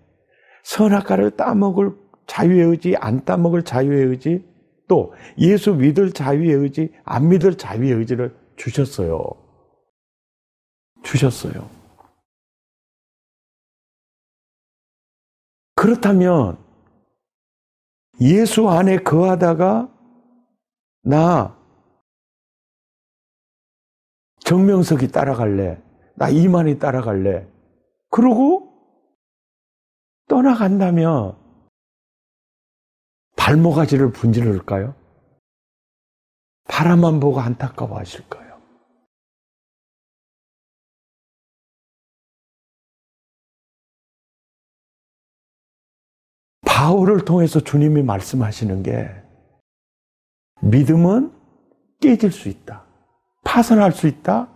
[0.64, 1.96] 선악과를 따먹을
[2.26, 4.44] 자유의 의지, 안 따먹을 자유의 의지,
[4.86, 9.18] 또 예수 믿을 자유의 의지, 안 믿을 자유의 의지를 주셨어요.
[11.02, 11.70] 주셨어요.
[15.74, 16.58] 그렇다면
[18.20, 19.99] 예수 안에 거하다가
[21.02, 21.56] 나
[24.40, 25.80] 정명석이 따라갈래.
[26.14, 27.46] 나 이만희 따라갈래.
[28.08, 28.68] 그러고
[30.28, 31.36] 떠나간다면
[33.36, 34.94] 발모가지를 분질를까요?
[36.64, 38.60] 바라만 보고 안타까워 하실까요?
[46.66, 49.29] 바울을 통해서 주님이 말씀하시는 게
[50.60, 51.32] 믿음은
[52.00, 52.84] 깨질 수 있다.
[53.44, 54.48] 파손할 수 있다.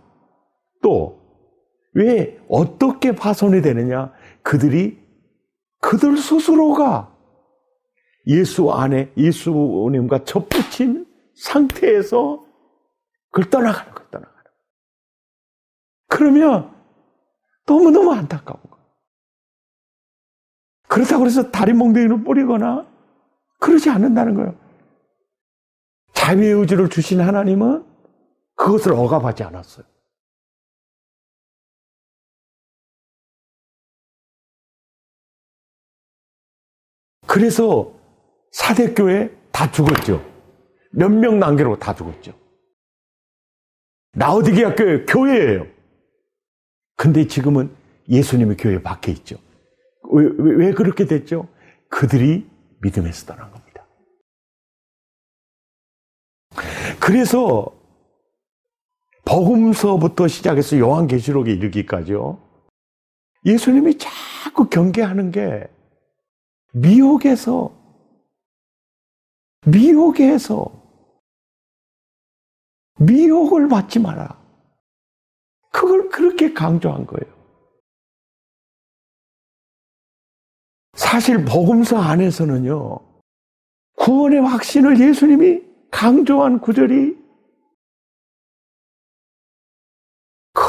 [0.81, 1.21] 또,
[1.93, 4.13] 왜, 어떻게 파손이 되느냐?
[4.41, 4.99] 그들이,
[5.79, 7.15] 그들 스스로가
[8.27, 12.43] 예수 안에, 예수님과 접붙인 상태에서
[13.31, 14.57] 그걸 떠나가는 거예요, 떠나가는 거예요.
[16.07, 16.75] 그러면
[17.65, 18.85] 너무너무 안타까운 거예요.
[20.87, 22.87] 그렇다고 해서 다리 몽둥이를 뿌리거나
[23.59, 24.64] 그러지 않는다는 거예요.
[26.25, 27.85] 자유의 의지를 주신 하나님은
[28.55, 29.85] 그것을 억압하지 않았어요.
[37.27, 37.93] 그래서
[38.51, 40.23] 사대교회 다 죽었죠.
[40.91, 42.33] 몇 명 남기로 다 죽었죠.
[44.13, 45.67] 라오디게아 교회 교회예요.
[46.95, 47.75] 근데 지금은
[48.07, 49.37] 예수님의 교회 밖에 있죠.
[50.13, 51.49] 왜, 왜, 왜 그렇게 됐죠?
[51.89, 52.49] 그들이
[52.81, 53.64] 믿음에서 떠난 겁니다.
[57.05, 57.71] 그래서
[59.25, 62.41] 복음서부터 시작해서 요한계시록에 이르기까지요.
[63.45, 65.69] 예수님이 자꾸 경계하는 게
[66.73, 67.71] 미혹에서
[69.67, 70.71] 미혹에서
[72.97, 74.43] 미혹을 받지 마라.
[75.71, 77.35] 그걸 그렇게 강조한 거예요.
[80.93, 82.99] 사실 복음서 안에서는요.
[83.95, 87.17] 구원의 확신을 예수님이 강조한 구절이
[90.51, 90.61] 그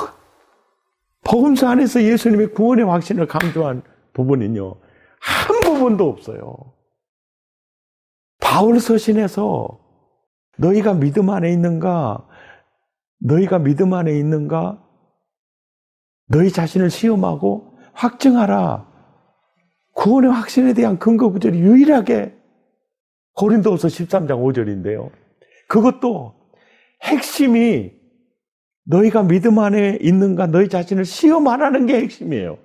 [1.25, 4.77] 복음서 안에서 예수님의 구원의 확신을 강조한 부분은요.
[5.21, 6.57] 한 부분도 없어요.
[8.39, 9.81] 바울 서신에서
[10.59, 12.29] 너희가 믿음 안에 있는가?
[13.19, 14.81] 너희가 믿음 안에 있는가?
[16.29, 18.87] 너희 자신을 시험하고 확증하라.
[19.95, 22.36] 구원의 확신에 대한 근거 구절이 유일하게
[23.37, 25.11] 고린도후서 13장 5절인데요.
[25.69, 26.35] 그것도
[27.03, 27.93] 핵심이
[28.85, 32.59] 너희가 믿음 안에 있는가 너희 자신을 시험하라는 게 핵심이에요.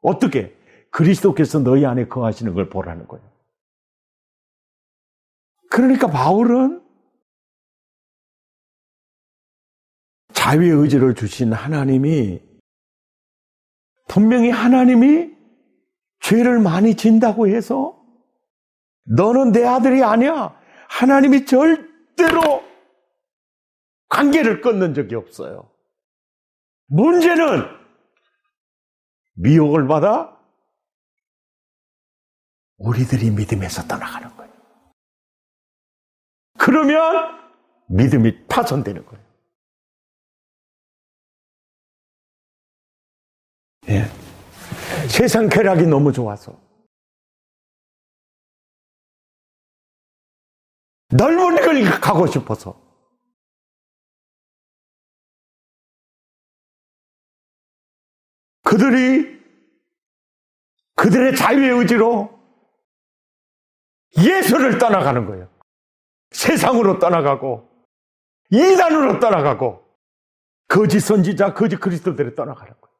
[0.00, 0.54] 어떻게?
[0.90, 3.24] 그리스도께서 너희 안에 거하시는 걸 보라는 거예요.
[5.70, 6.82] 그러니까 바울은
[10.32, 12.40] 자유의 의지를 주신 하나님이
[14.08, 15.30] 분명히 하나님이
[16.20, 18.01] 죄를 많이 진다고 해서
[19.04, 20.58] 너는 내 아들이 아니야.
[20.88, 22.62] 하나님이 절대로
[24.08, 25.70] 관계를 끊는 적이 없어요.
[26.86, 27.64] 문제는
[29.34, 30.38] 미혹을 받아
[32.76, 34.52] 우리들이 믿음에서 떠나가는 거예요.
[36.58, 37.40] 그러면
[37.88, 39.24] 믿음이 파손되는 거예요.
[43.88, 44.04] 예.
[45.08, 46.61] 세상 쾌락이 너무 좋아서
[51.12, 52.80] 넓은 걸 가고 싶어서.
[58.62, 59.42] 그들이
[60.96, 62.40] 그들의 자유의 의지로
[64.16, 65.50] 예수를 떠나가는 거예요.
[66.30, 67.68] 세상으로 떠나가고
[68.50, 69.82] 이단으로 떠나가고
[70.68, 72.96] 거짓 선지자, 거짓 그리스도들에 떠나가는 거예요.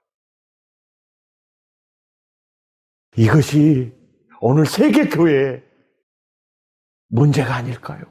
[3.16, 3.94] 이것이
[4.40, 5.71] 오늘 세계 교회의
[7.12, 8.02] 문제가 아닐까요?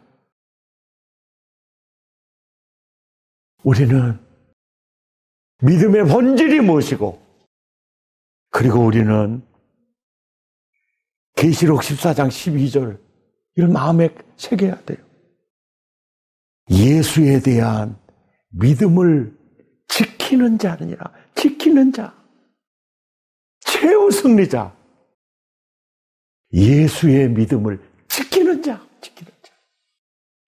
[3.63, 4.19] 우리는
[5.63, 7.19] 믿음의 본질이 무엇이고
[8.51, 9.43] 그리고 우리는
[11.35, 13.01] 계시록 14장 12절
[13.57, 14.99] 이걸 마음에 새겨야 돼요.
[16.69, 17.99] 예수에 대한
[18.49, 19.35] 믿음을
[19.87, 21.11] 지키는 자느니라.
[21.35, 22.15] 지키는 자.
[23.61, 24.75] 최후 승리자.
[26.53, 27.90] 예수의 믿음을.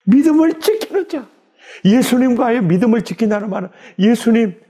[0.06, 1.30] 믿음을 지키는 자.
[1.86, 4.62] 예수님과의 믿음을 지킨다는 말은 예수님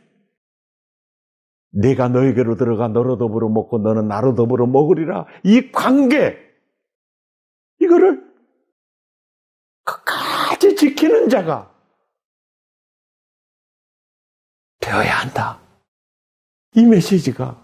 [1.72, 5.26] 내가 너에게로 들어가 너로 더불어 먹고 너는 나로 더불어 먹으리라.
[5.44, 6.38] 이 관계
[7.80, 8.24] 이거를
[9.84, 11.74] 끝까지 지키는 자가
[14.80, 15.60] 되어야 한다.
[16.76, 17.62] 이 메시지가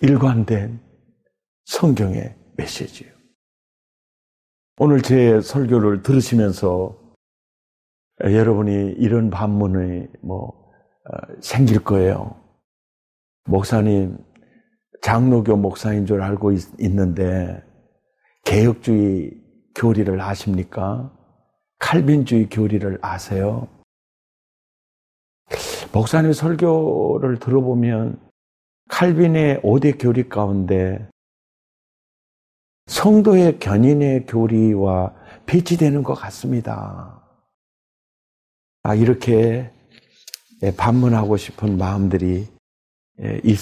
[0.00, 0.80] 일관된
[1.64, 3.13] 성경의 메시지예요.
[4.76, 6.98] 오늘 제 설교를 들으시면서
[8.24, 12.34] 여러분이 이런 반문이 뭐 어, 생길 거예요.
[13.44, 14.18] 목사님,
[15.00, 17.62] 장로교 목사인 줄 알고 있, 는데
[18.44, 19.32] 개혁주의
[19.76, 21.12] 교리를 아십니까?
[21.78, 23.68] 칼빈주의 교리를 아세요?
[25.92, 28.18] 목사님 설교를 들어보면
[28.88, 31.08] 칼빈의 5대 교리 가운데
[32.86, 35.14] 성도의 견인의 교리와
[35.46, 37.22] 배치되는 것 같습니다.
[38.82, 39.70] 아, 이렇게
[40.76, 42.46] 반문하고 싶은 마음들이
[43.42, 43.58] 있,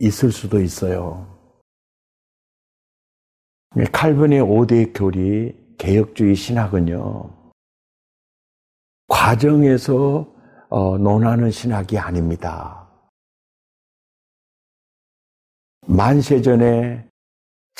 [0.00, 1.26] 있을 수도 있어요.
[3.92, 7.30] 칼빈의 5대 교리, 개혁주의 신학은요,
[9.06, 10.34] 과정에서
[10.68, 12.88] 어, 논하는 신학이 아닙니다.
[15.86, 17.09] 만세전에,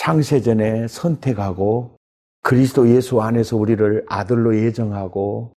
[0.00, 1.98] 창세전에 선택하고
[2.42, 5.52] 그리스도 예수 안에서 우리를 아들로 예정하고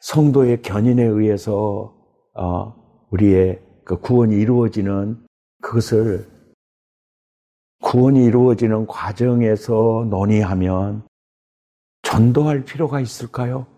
[0.00, 1.94] 성도의 견인에 의해서
[2.34, 5.24] 어, 우리의 그 구원이 이루어지는
[5.62, 6.28] 그것을
[7.80, 11.06] 구원이 이루어지는 과정에서 논의하면
[12.02, 13.68] 전도할 필요가 있을까요?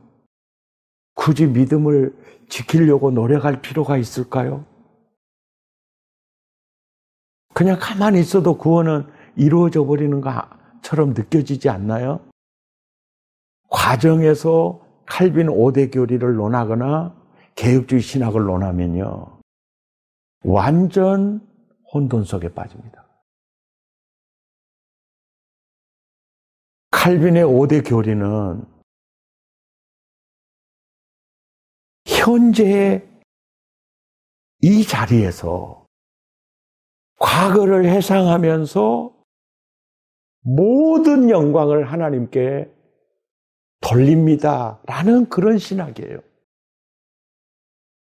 [1.17, 2.17] 굳이 믿음을
[2.49, 4.65] 지키려고 노력할 필요가 있을까요?
[7.53, 12.29] 그냥 가만히 있어도 구원은 이루어져 버리는 것처럼 느껴지지 않나요?
[13.71, 17.15] 과정에서 칼빈 5대 교리를 논하거나
[17.55, 19.41] 개혁주의 신학을 논하면요.
[20.45, 21.41] 완전
[21.93, 23.07] 혼돈 속에 빠집니다.
[26.91, 28.65] 칼빈의 5대 교리는
[32.07, 33.09] 현재
[34.61, 35.87] 이 자리에서
[37.19, 39.18] 과거를 해상하면서
[40.49, 42.71] 모든 영광을 하나님께
[43.81, 44.81] 돌립니다.
[44.87, 46.21] 라는 그런 신학이에요.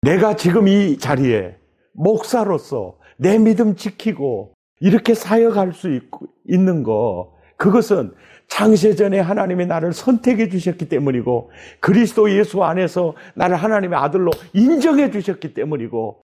[0.02, 1.58] 내가 지금 이 자리에
[1.92, 6.00] 목사로서 내 믿음 지키고 이렇게 사역할 수
[6.48, 8.14] 있는 거, 그것은
[8.48, 16.22] 창세전에 하나님이 나를 선택해 주셨기 때문이고 그리스도 예수 안에서 나를 하나님의 아들로 인정해 주셨기 때문이고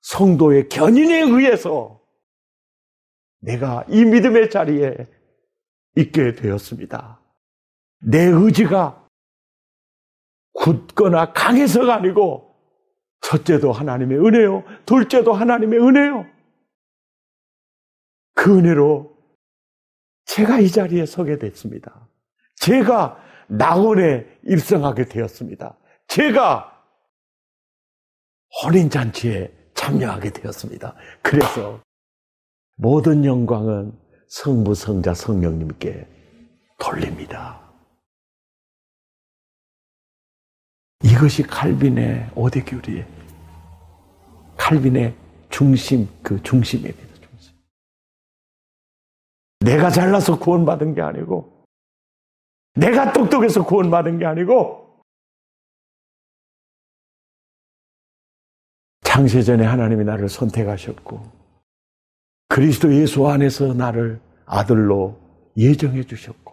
[0.00, 2.00] 성도의 견인에 의해서
[3.40, 4.96] 내가 이 믿음의 자리에
[5.96, 7.20] 있게 되었습니다.
[8.00, 9.06] 내 의지가
[10.52, 12.54] 굳거나 강해서가 아니고
[13.22, 14.64] 첫째도 하나님의 은혜요.
[14.84, 16.26] 둘째도 하나님의 은혜요.
[18.34, 19.16] 그 은혜로
[20.24, 22.08] 제가 이 자리에 서게 됐습니다.
[22.56, 23.18] 제가
[23.48, 25.76] 낙원에 입성하게 되었습니다.
[26.08, 26.68] 제가
[28.62, 30.94] 혼인잔치에 참여하게 되었습니다.
[31.22, 31.80] 그래서
[32.76, 34.01] 모든 영광은
[34.32, 36.08] 성부, 성자, 성령님께
[36.78, 37.60] 돌립니다.
[41.04, 43.06] 이것이 칼빈의 오대교리의
[44.56, 45.14] 칼빈의
[45.50, 47.14] 중심, 그 중심입니다.
[47.20, 47.54] 중심.
[49.60, 51.66] 내가 잘나서 구원받은 게 아니고,
[52.76, 55.04] 내가 똑똑해서 구원받은 게 아니고,
[59.02, 61.41] 창세 전에 하나님이 나를 선택하셨고,
[62.52, 65.18] 그리스도 예수 안에서 나를 아들로
[65.56, 66.52] 예정해 주셨고,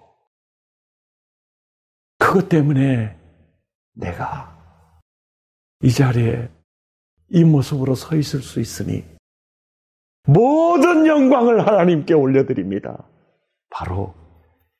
[2.17, 3.19] 그것 때문에
[3.95, 4.57] 내가
[5.81, 6.49] 이 자리에
[7.27, 9.03] 이 모습으로 서 있을 수 있으니
[10.25, 13.03] 모든 영광을 하나님께 올려드립니다.
[13.69, 14.15] 바로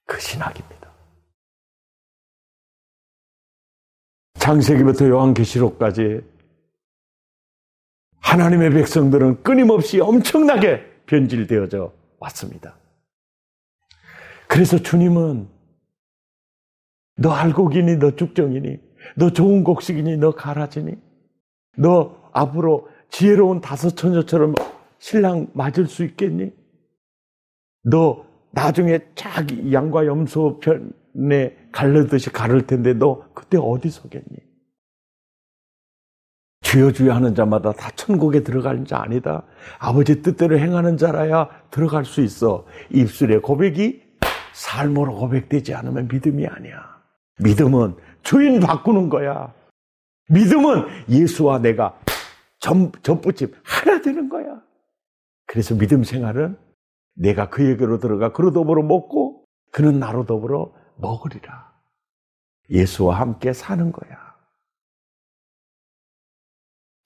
[0.05, 0.89] 그 신학입니다.
[4.35, 6.21] 창세기부터 요한계시록까지
[8.21, 12.75] 하나님의 백성들은 끊임없이 엄청나게 변질되어져 왔습니다.
[14.47, 15.47] 그래서 주님은
[17.17, 18.79] 너 알곡이니 너 죽정이니
[19.17, 20.93] 너 좋은 곡식이니 너 가라지니
[21.77, 24.53] 너 앞으로 지혜로운 다섯 처녀처럼
[24.99, 26.51] 신랑 맞을 수 있겠니?
[27.83, 34.48] 너 나중에 자기 양과 염소 편에 갈르듯이 가를 텐데 너 그때 어디 서겠니?
[36.69, 39.41] 주여 주여 하는 자마다 다 천국에 들어가는 자 아니다.
[39.79, 42.63] 아버지 뜻대로 행하는 자라야 들어갈 수 있어.
[42.91, 44.03] 입술의 고백이
[44.53, 47.01] 삶으로 고백되지 않으면 믿음이 아니야.
[47.39, 49.51] 믿음은 주인 바꾸는 거야.
[50.29, 51.99] 믿음은 예수와 내가
[52.59, 54.61] 전, 전부집 하나 되는 거야.
[55.47, 56.55] 그래서 믿음 생활은
[57.15, 61.71] 내가 그에게로 들어가 그로 더불어 먹고 그는 나로 더불어 먹으리라.
[62.69, 64.28] 예수와 함께 사는 거야.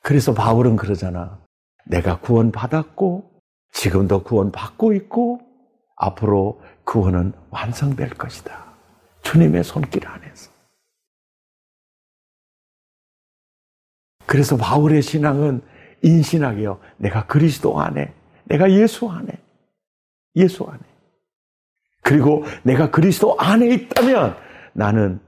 [0.04, 1.41] 그래서 바울은 그러잖아.
[1.86, 3.41] 내가 구원 받았고
[3.72, 5.39] 지금도 구원 받고 있고
[5.95, 8.74] 앞으로 구원은 완성될 것이다.
[9.24, 10.51] 주님의 손길 안에서.
[14.26, 15.62] 그래서 바울의 신앙은
[16.01, 16.80] 인신학이요.
[16.97, 18.14] 내가 그리스도 안에,
[18.45, 19.28] 내가 예수 안에,
[20.36, 20.80] 예수 안에.
[22.01, 24.36] 그리고 내가 그리스도 안에 있다면
[24.74, 25.22] 나는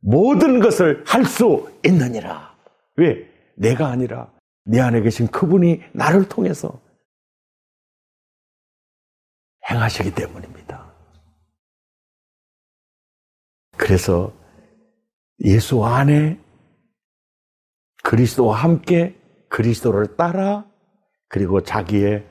[0.00, 2.54] 모든 것을 할 수 있느니라.
[2.96, 3.29] 왜?
[3.60, 4.32] 내가 아니라
[4.64, 6.80] 내 안에 계신 그분이 나를 통해서
[9.70, 10.90] 행하시기 때문입니다.
[13.76, 14.32] 그래서
[15.44, 16.40] 예수 안에
[18.02, 19.14] 그리스도와 함께
[19.50, 20.66] 그리스도를 따라
[21.28, 22.26] 그리고 자기의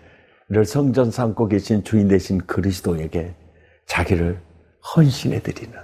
[0.52, 3.36] 를 성전 삼고 계신 주인 되신 그리스도에게
[3.86, 4.44] 자기를
[4.96, 5.80] 헌신해 드리는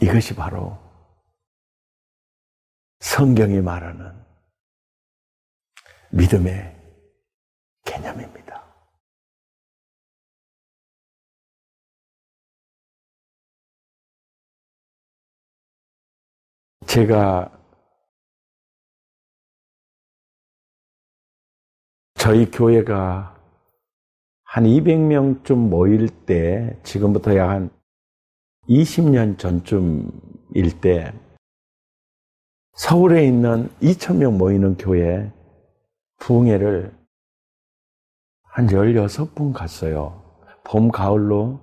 [0.00, 0.78] 이것이 바로
[3.02, 4.12] 성경이 말하는
[6.12, 6.80] 믿음의
[7.84, 8.62] 개념입니다.
[16.86, 17.50] 제가
[22.14, 23.36] 저희 교회가
[24.44, 27.70] 한 200명쯤 모일 때, 지금부터 약 한
[28.68, 31.12] 20년 전쯤일 때,
[32.74, 35.30] 서울에 있는 2,000명 모이는 교회
[36.18, 36.94] 부흥회를
[38.42, 40.22] 한 16번 갔어요.
[40.64, 41.60] 봄, 가을로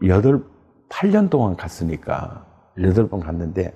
[0.00, 0.42] 8,
[0.88, 3.72] 8년 동안 갔으니까 8번 갔는데,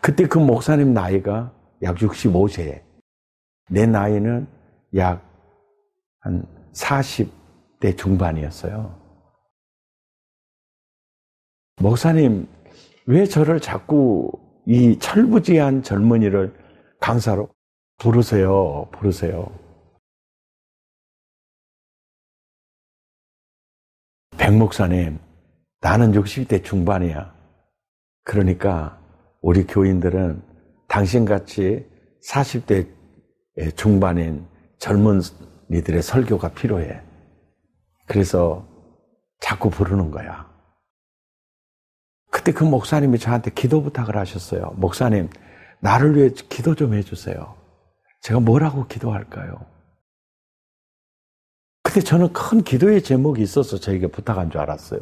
[0.00, 2.82] 그때 그 목사님 나이가 약 65세.
[3.68, 4.46] 내 나이는
[4.96, 5.30] 약
[6.20, 8.98] 한 40대 중반이었어요.
[11.80, 12.46] 목사님,
[13.06, 14.30] 왜 저를 자꾸
[14.72, 16.54] 이 철부지한 젊은이를
[17.00, 17.52] 강사로
[17.98, 19.52] 부르세요, 부르세요.
[24.38, 25.18] 백 목사님,
[25.80, 27.34] 나는 60대 중반이야.
[28.22, 29.02] 그러니까
[29.42, 30.40] 우리 교인들은
[30.86, 31.84] 당신같이
[32.28, 32.94] 40대
[33.74, 34.46] 중반인
[34.78, 35.20] 젊은
[35.72, 37.02] 이들의 설교가 필요해.
[38.06, 38.68] 그래서
[39.40, 40.49] 자꾸 부르는 거야.
[42.40, 44.72] 그때 그 목사님이 저한테 기도 부탁을 하셨어요.
[44.76, 45.28] 목사님,
[45.80, 47.54] 나를 위해 기도 좀 해주세요.
[48.22, 49.66] 제가 뭐라고 기도할까요?
[51.82, 55.00] 근데 저는 큰 기도의 제목이 있어서 저에게 부탁한 줄 알았어요.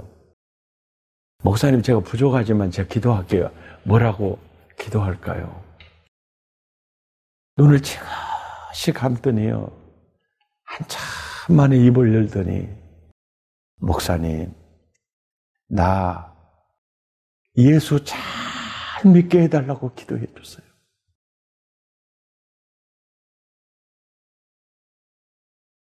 [1.44, 3.52] 목사님, 제가 부족하지만 제가 기도할게요.
[3.84, 4.40] 뭐라고
[4.76, 5.62] 기도할까요?
[7.56, 9.70] 눈을 지그시 감더니요.
[10.64, 12.68] 한참 만에 입을 열더니,
[13.76, 14.52] 목사님,
[15.68, 16.36] 나
[17.58, 18.18] 예수 잘
[19.12, 20.64] 믿게 해달라고 기도해 줬어요.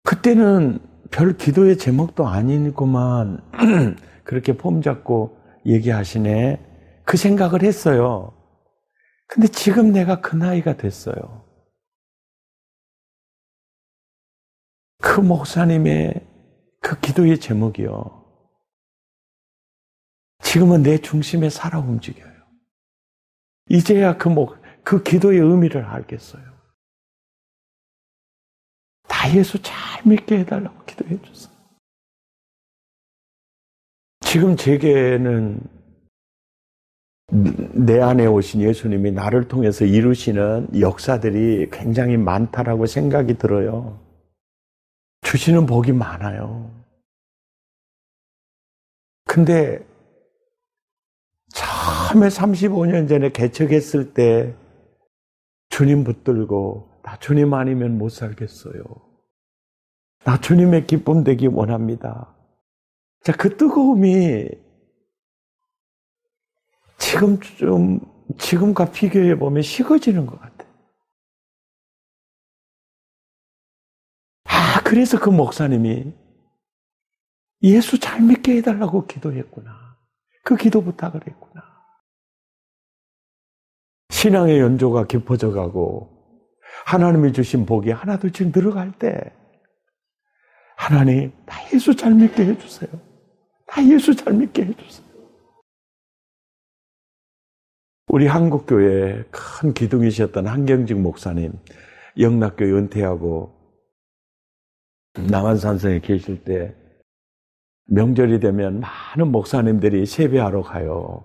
[0.04, 0.80] 그때는
[1.12, 3.44] 별 기도의 제목도 아니구만.
[4.24, 7.04] 그렇게 폼 잡고 얘기하시네.
[7.06, 8.34] 그 생각을 했어요.
[9.28, 11.46] 근데 지금 내가 그 나이가 됐어요.
[15.02, 16.26] 그 목사님의
[16.82, 18.27] 그 기도의 제목이요.
[20.48, 22.34] 지금은 내 중심에 살아 움직여요.
[23.70, 26.42] 이제야 그 목, 그 기도의 의미를 알겠어요.
[29.10, 29.76] 다 예수 잘
[30.06, 31.54] 믿게 해달라고 기도해 줬어요.
[34.22, 35.60] 지금 제게는
[37.86, 44.00] 내 안에 오신 예수님이 나를 통해서 이루시는 역사들이 굉장히 많다라고 생각이 들어요.
[45.24, 46.72] 주시는 복이 많아요.
[49.26, 49.86] 근데
[51.54, 54.56] 처음에 35년 전에 개척했을 때
[55.70, 58.84] 주님 붙들고 나 주님 아니면 못 살겠어요.
[60.24, 62.36] 나 주님의 기쁨 되기 원합니다.
[63.24, 64.50] 자, 그 뜨거움이
[66.98, 68.00] 지금 좀,
[68.38, 70.70] 지금과 비교해 보면 식어지는 것 같아요.
[74.46, 76.14] 아, 그래서 그 목사님이
[77.64, 79.87] 예수 잘 믿게 해달라고 기도했구나.
[80.48, 81.62] 그 기도 부탁을 했구나.
[84.12, 86.10] 신앙의 연조가 깊어져 가고
[86.86, 89.36] 하나님이 주신 복이 하나둘씩 늘어갈 때
[90.78, 92.90] 하나님 나 예수 잘 믿게 해주세요.
[93.68, 95.06] 나 예수 잘 믿게 해주세요.
[98.08, 101.60] 우리 한국교회 큰 기둥이셨던 한경직 목사님
[102.18, 103.54] 영락교회 은퇴하고
[105.30, 106.74] 남한산성에 계실 때
[107.88, 111.24] 명절이 되면 많은 목사님들이 세배하러 가요.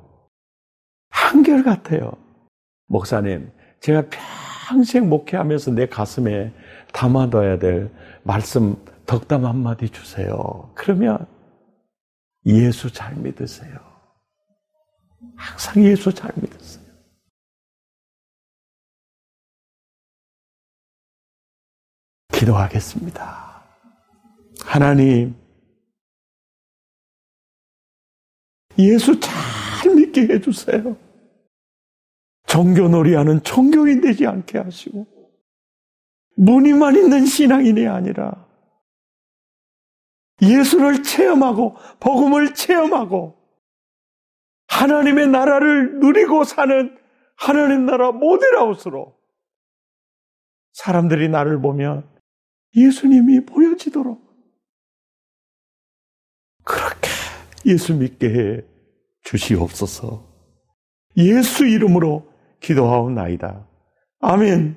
[1.11, 2.13] 한결같아요.
[2.87, 4.05] 목사님, 제가
[4.69, 6.53] 평생 목회하면서 내 가슴에
[6.93, 7.91] 담아둬야 될
[8.23, 10.71] 말씀 덕담 한마디 주세요.
[10.75, 11.27] 그러면
[12.47, 13.79] 예수 잘 믿으세요.
[15.37, 16.83] 항상 예수 잘 믿으세요.
[22.33, 23.63] 기도하겠습니다.
[24.65, 25.42] 하나님,
[28.79, 30.97] 예수 잘 믿게 해주세요.
[32.47, 35.07] 종교놀이하는 종교인 되지 않게 하시고,
[36.37, 38.47] 무늬만 있는 신앙인이 아니라,
[40.41, 43.43] 예수를 체험하고, 복음을 체험하고,
[44.69, 46.97] 하나님의 나라를 누리고 사는
[47.37, 49.15] 하나님 나라 모델하우스로
[50.73, 52.09] 사람들이 나를 보면
[52.75, 54.32] 예수님이 보여지도록
[57.67, 58.61] 예수 믿게 해
[59.25, 60.27] 주시옵소서.
[61.17, 62.27] 예수 이름으로
[62.61, 63.67] 기도하옵나이다.
[64.21, 64.77] 아멘.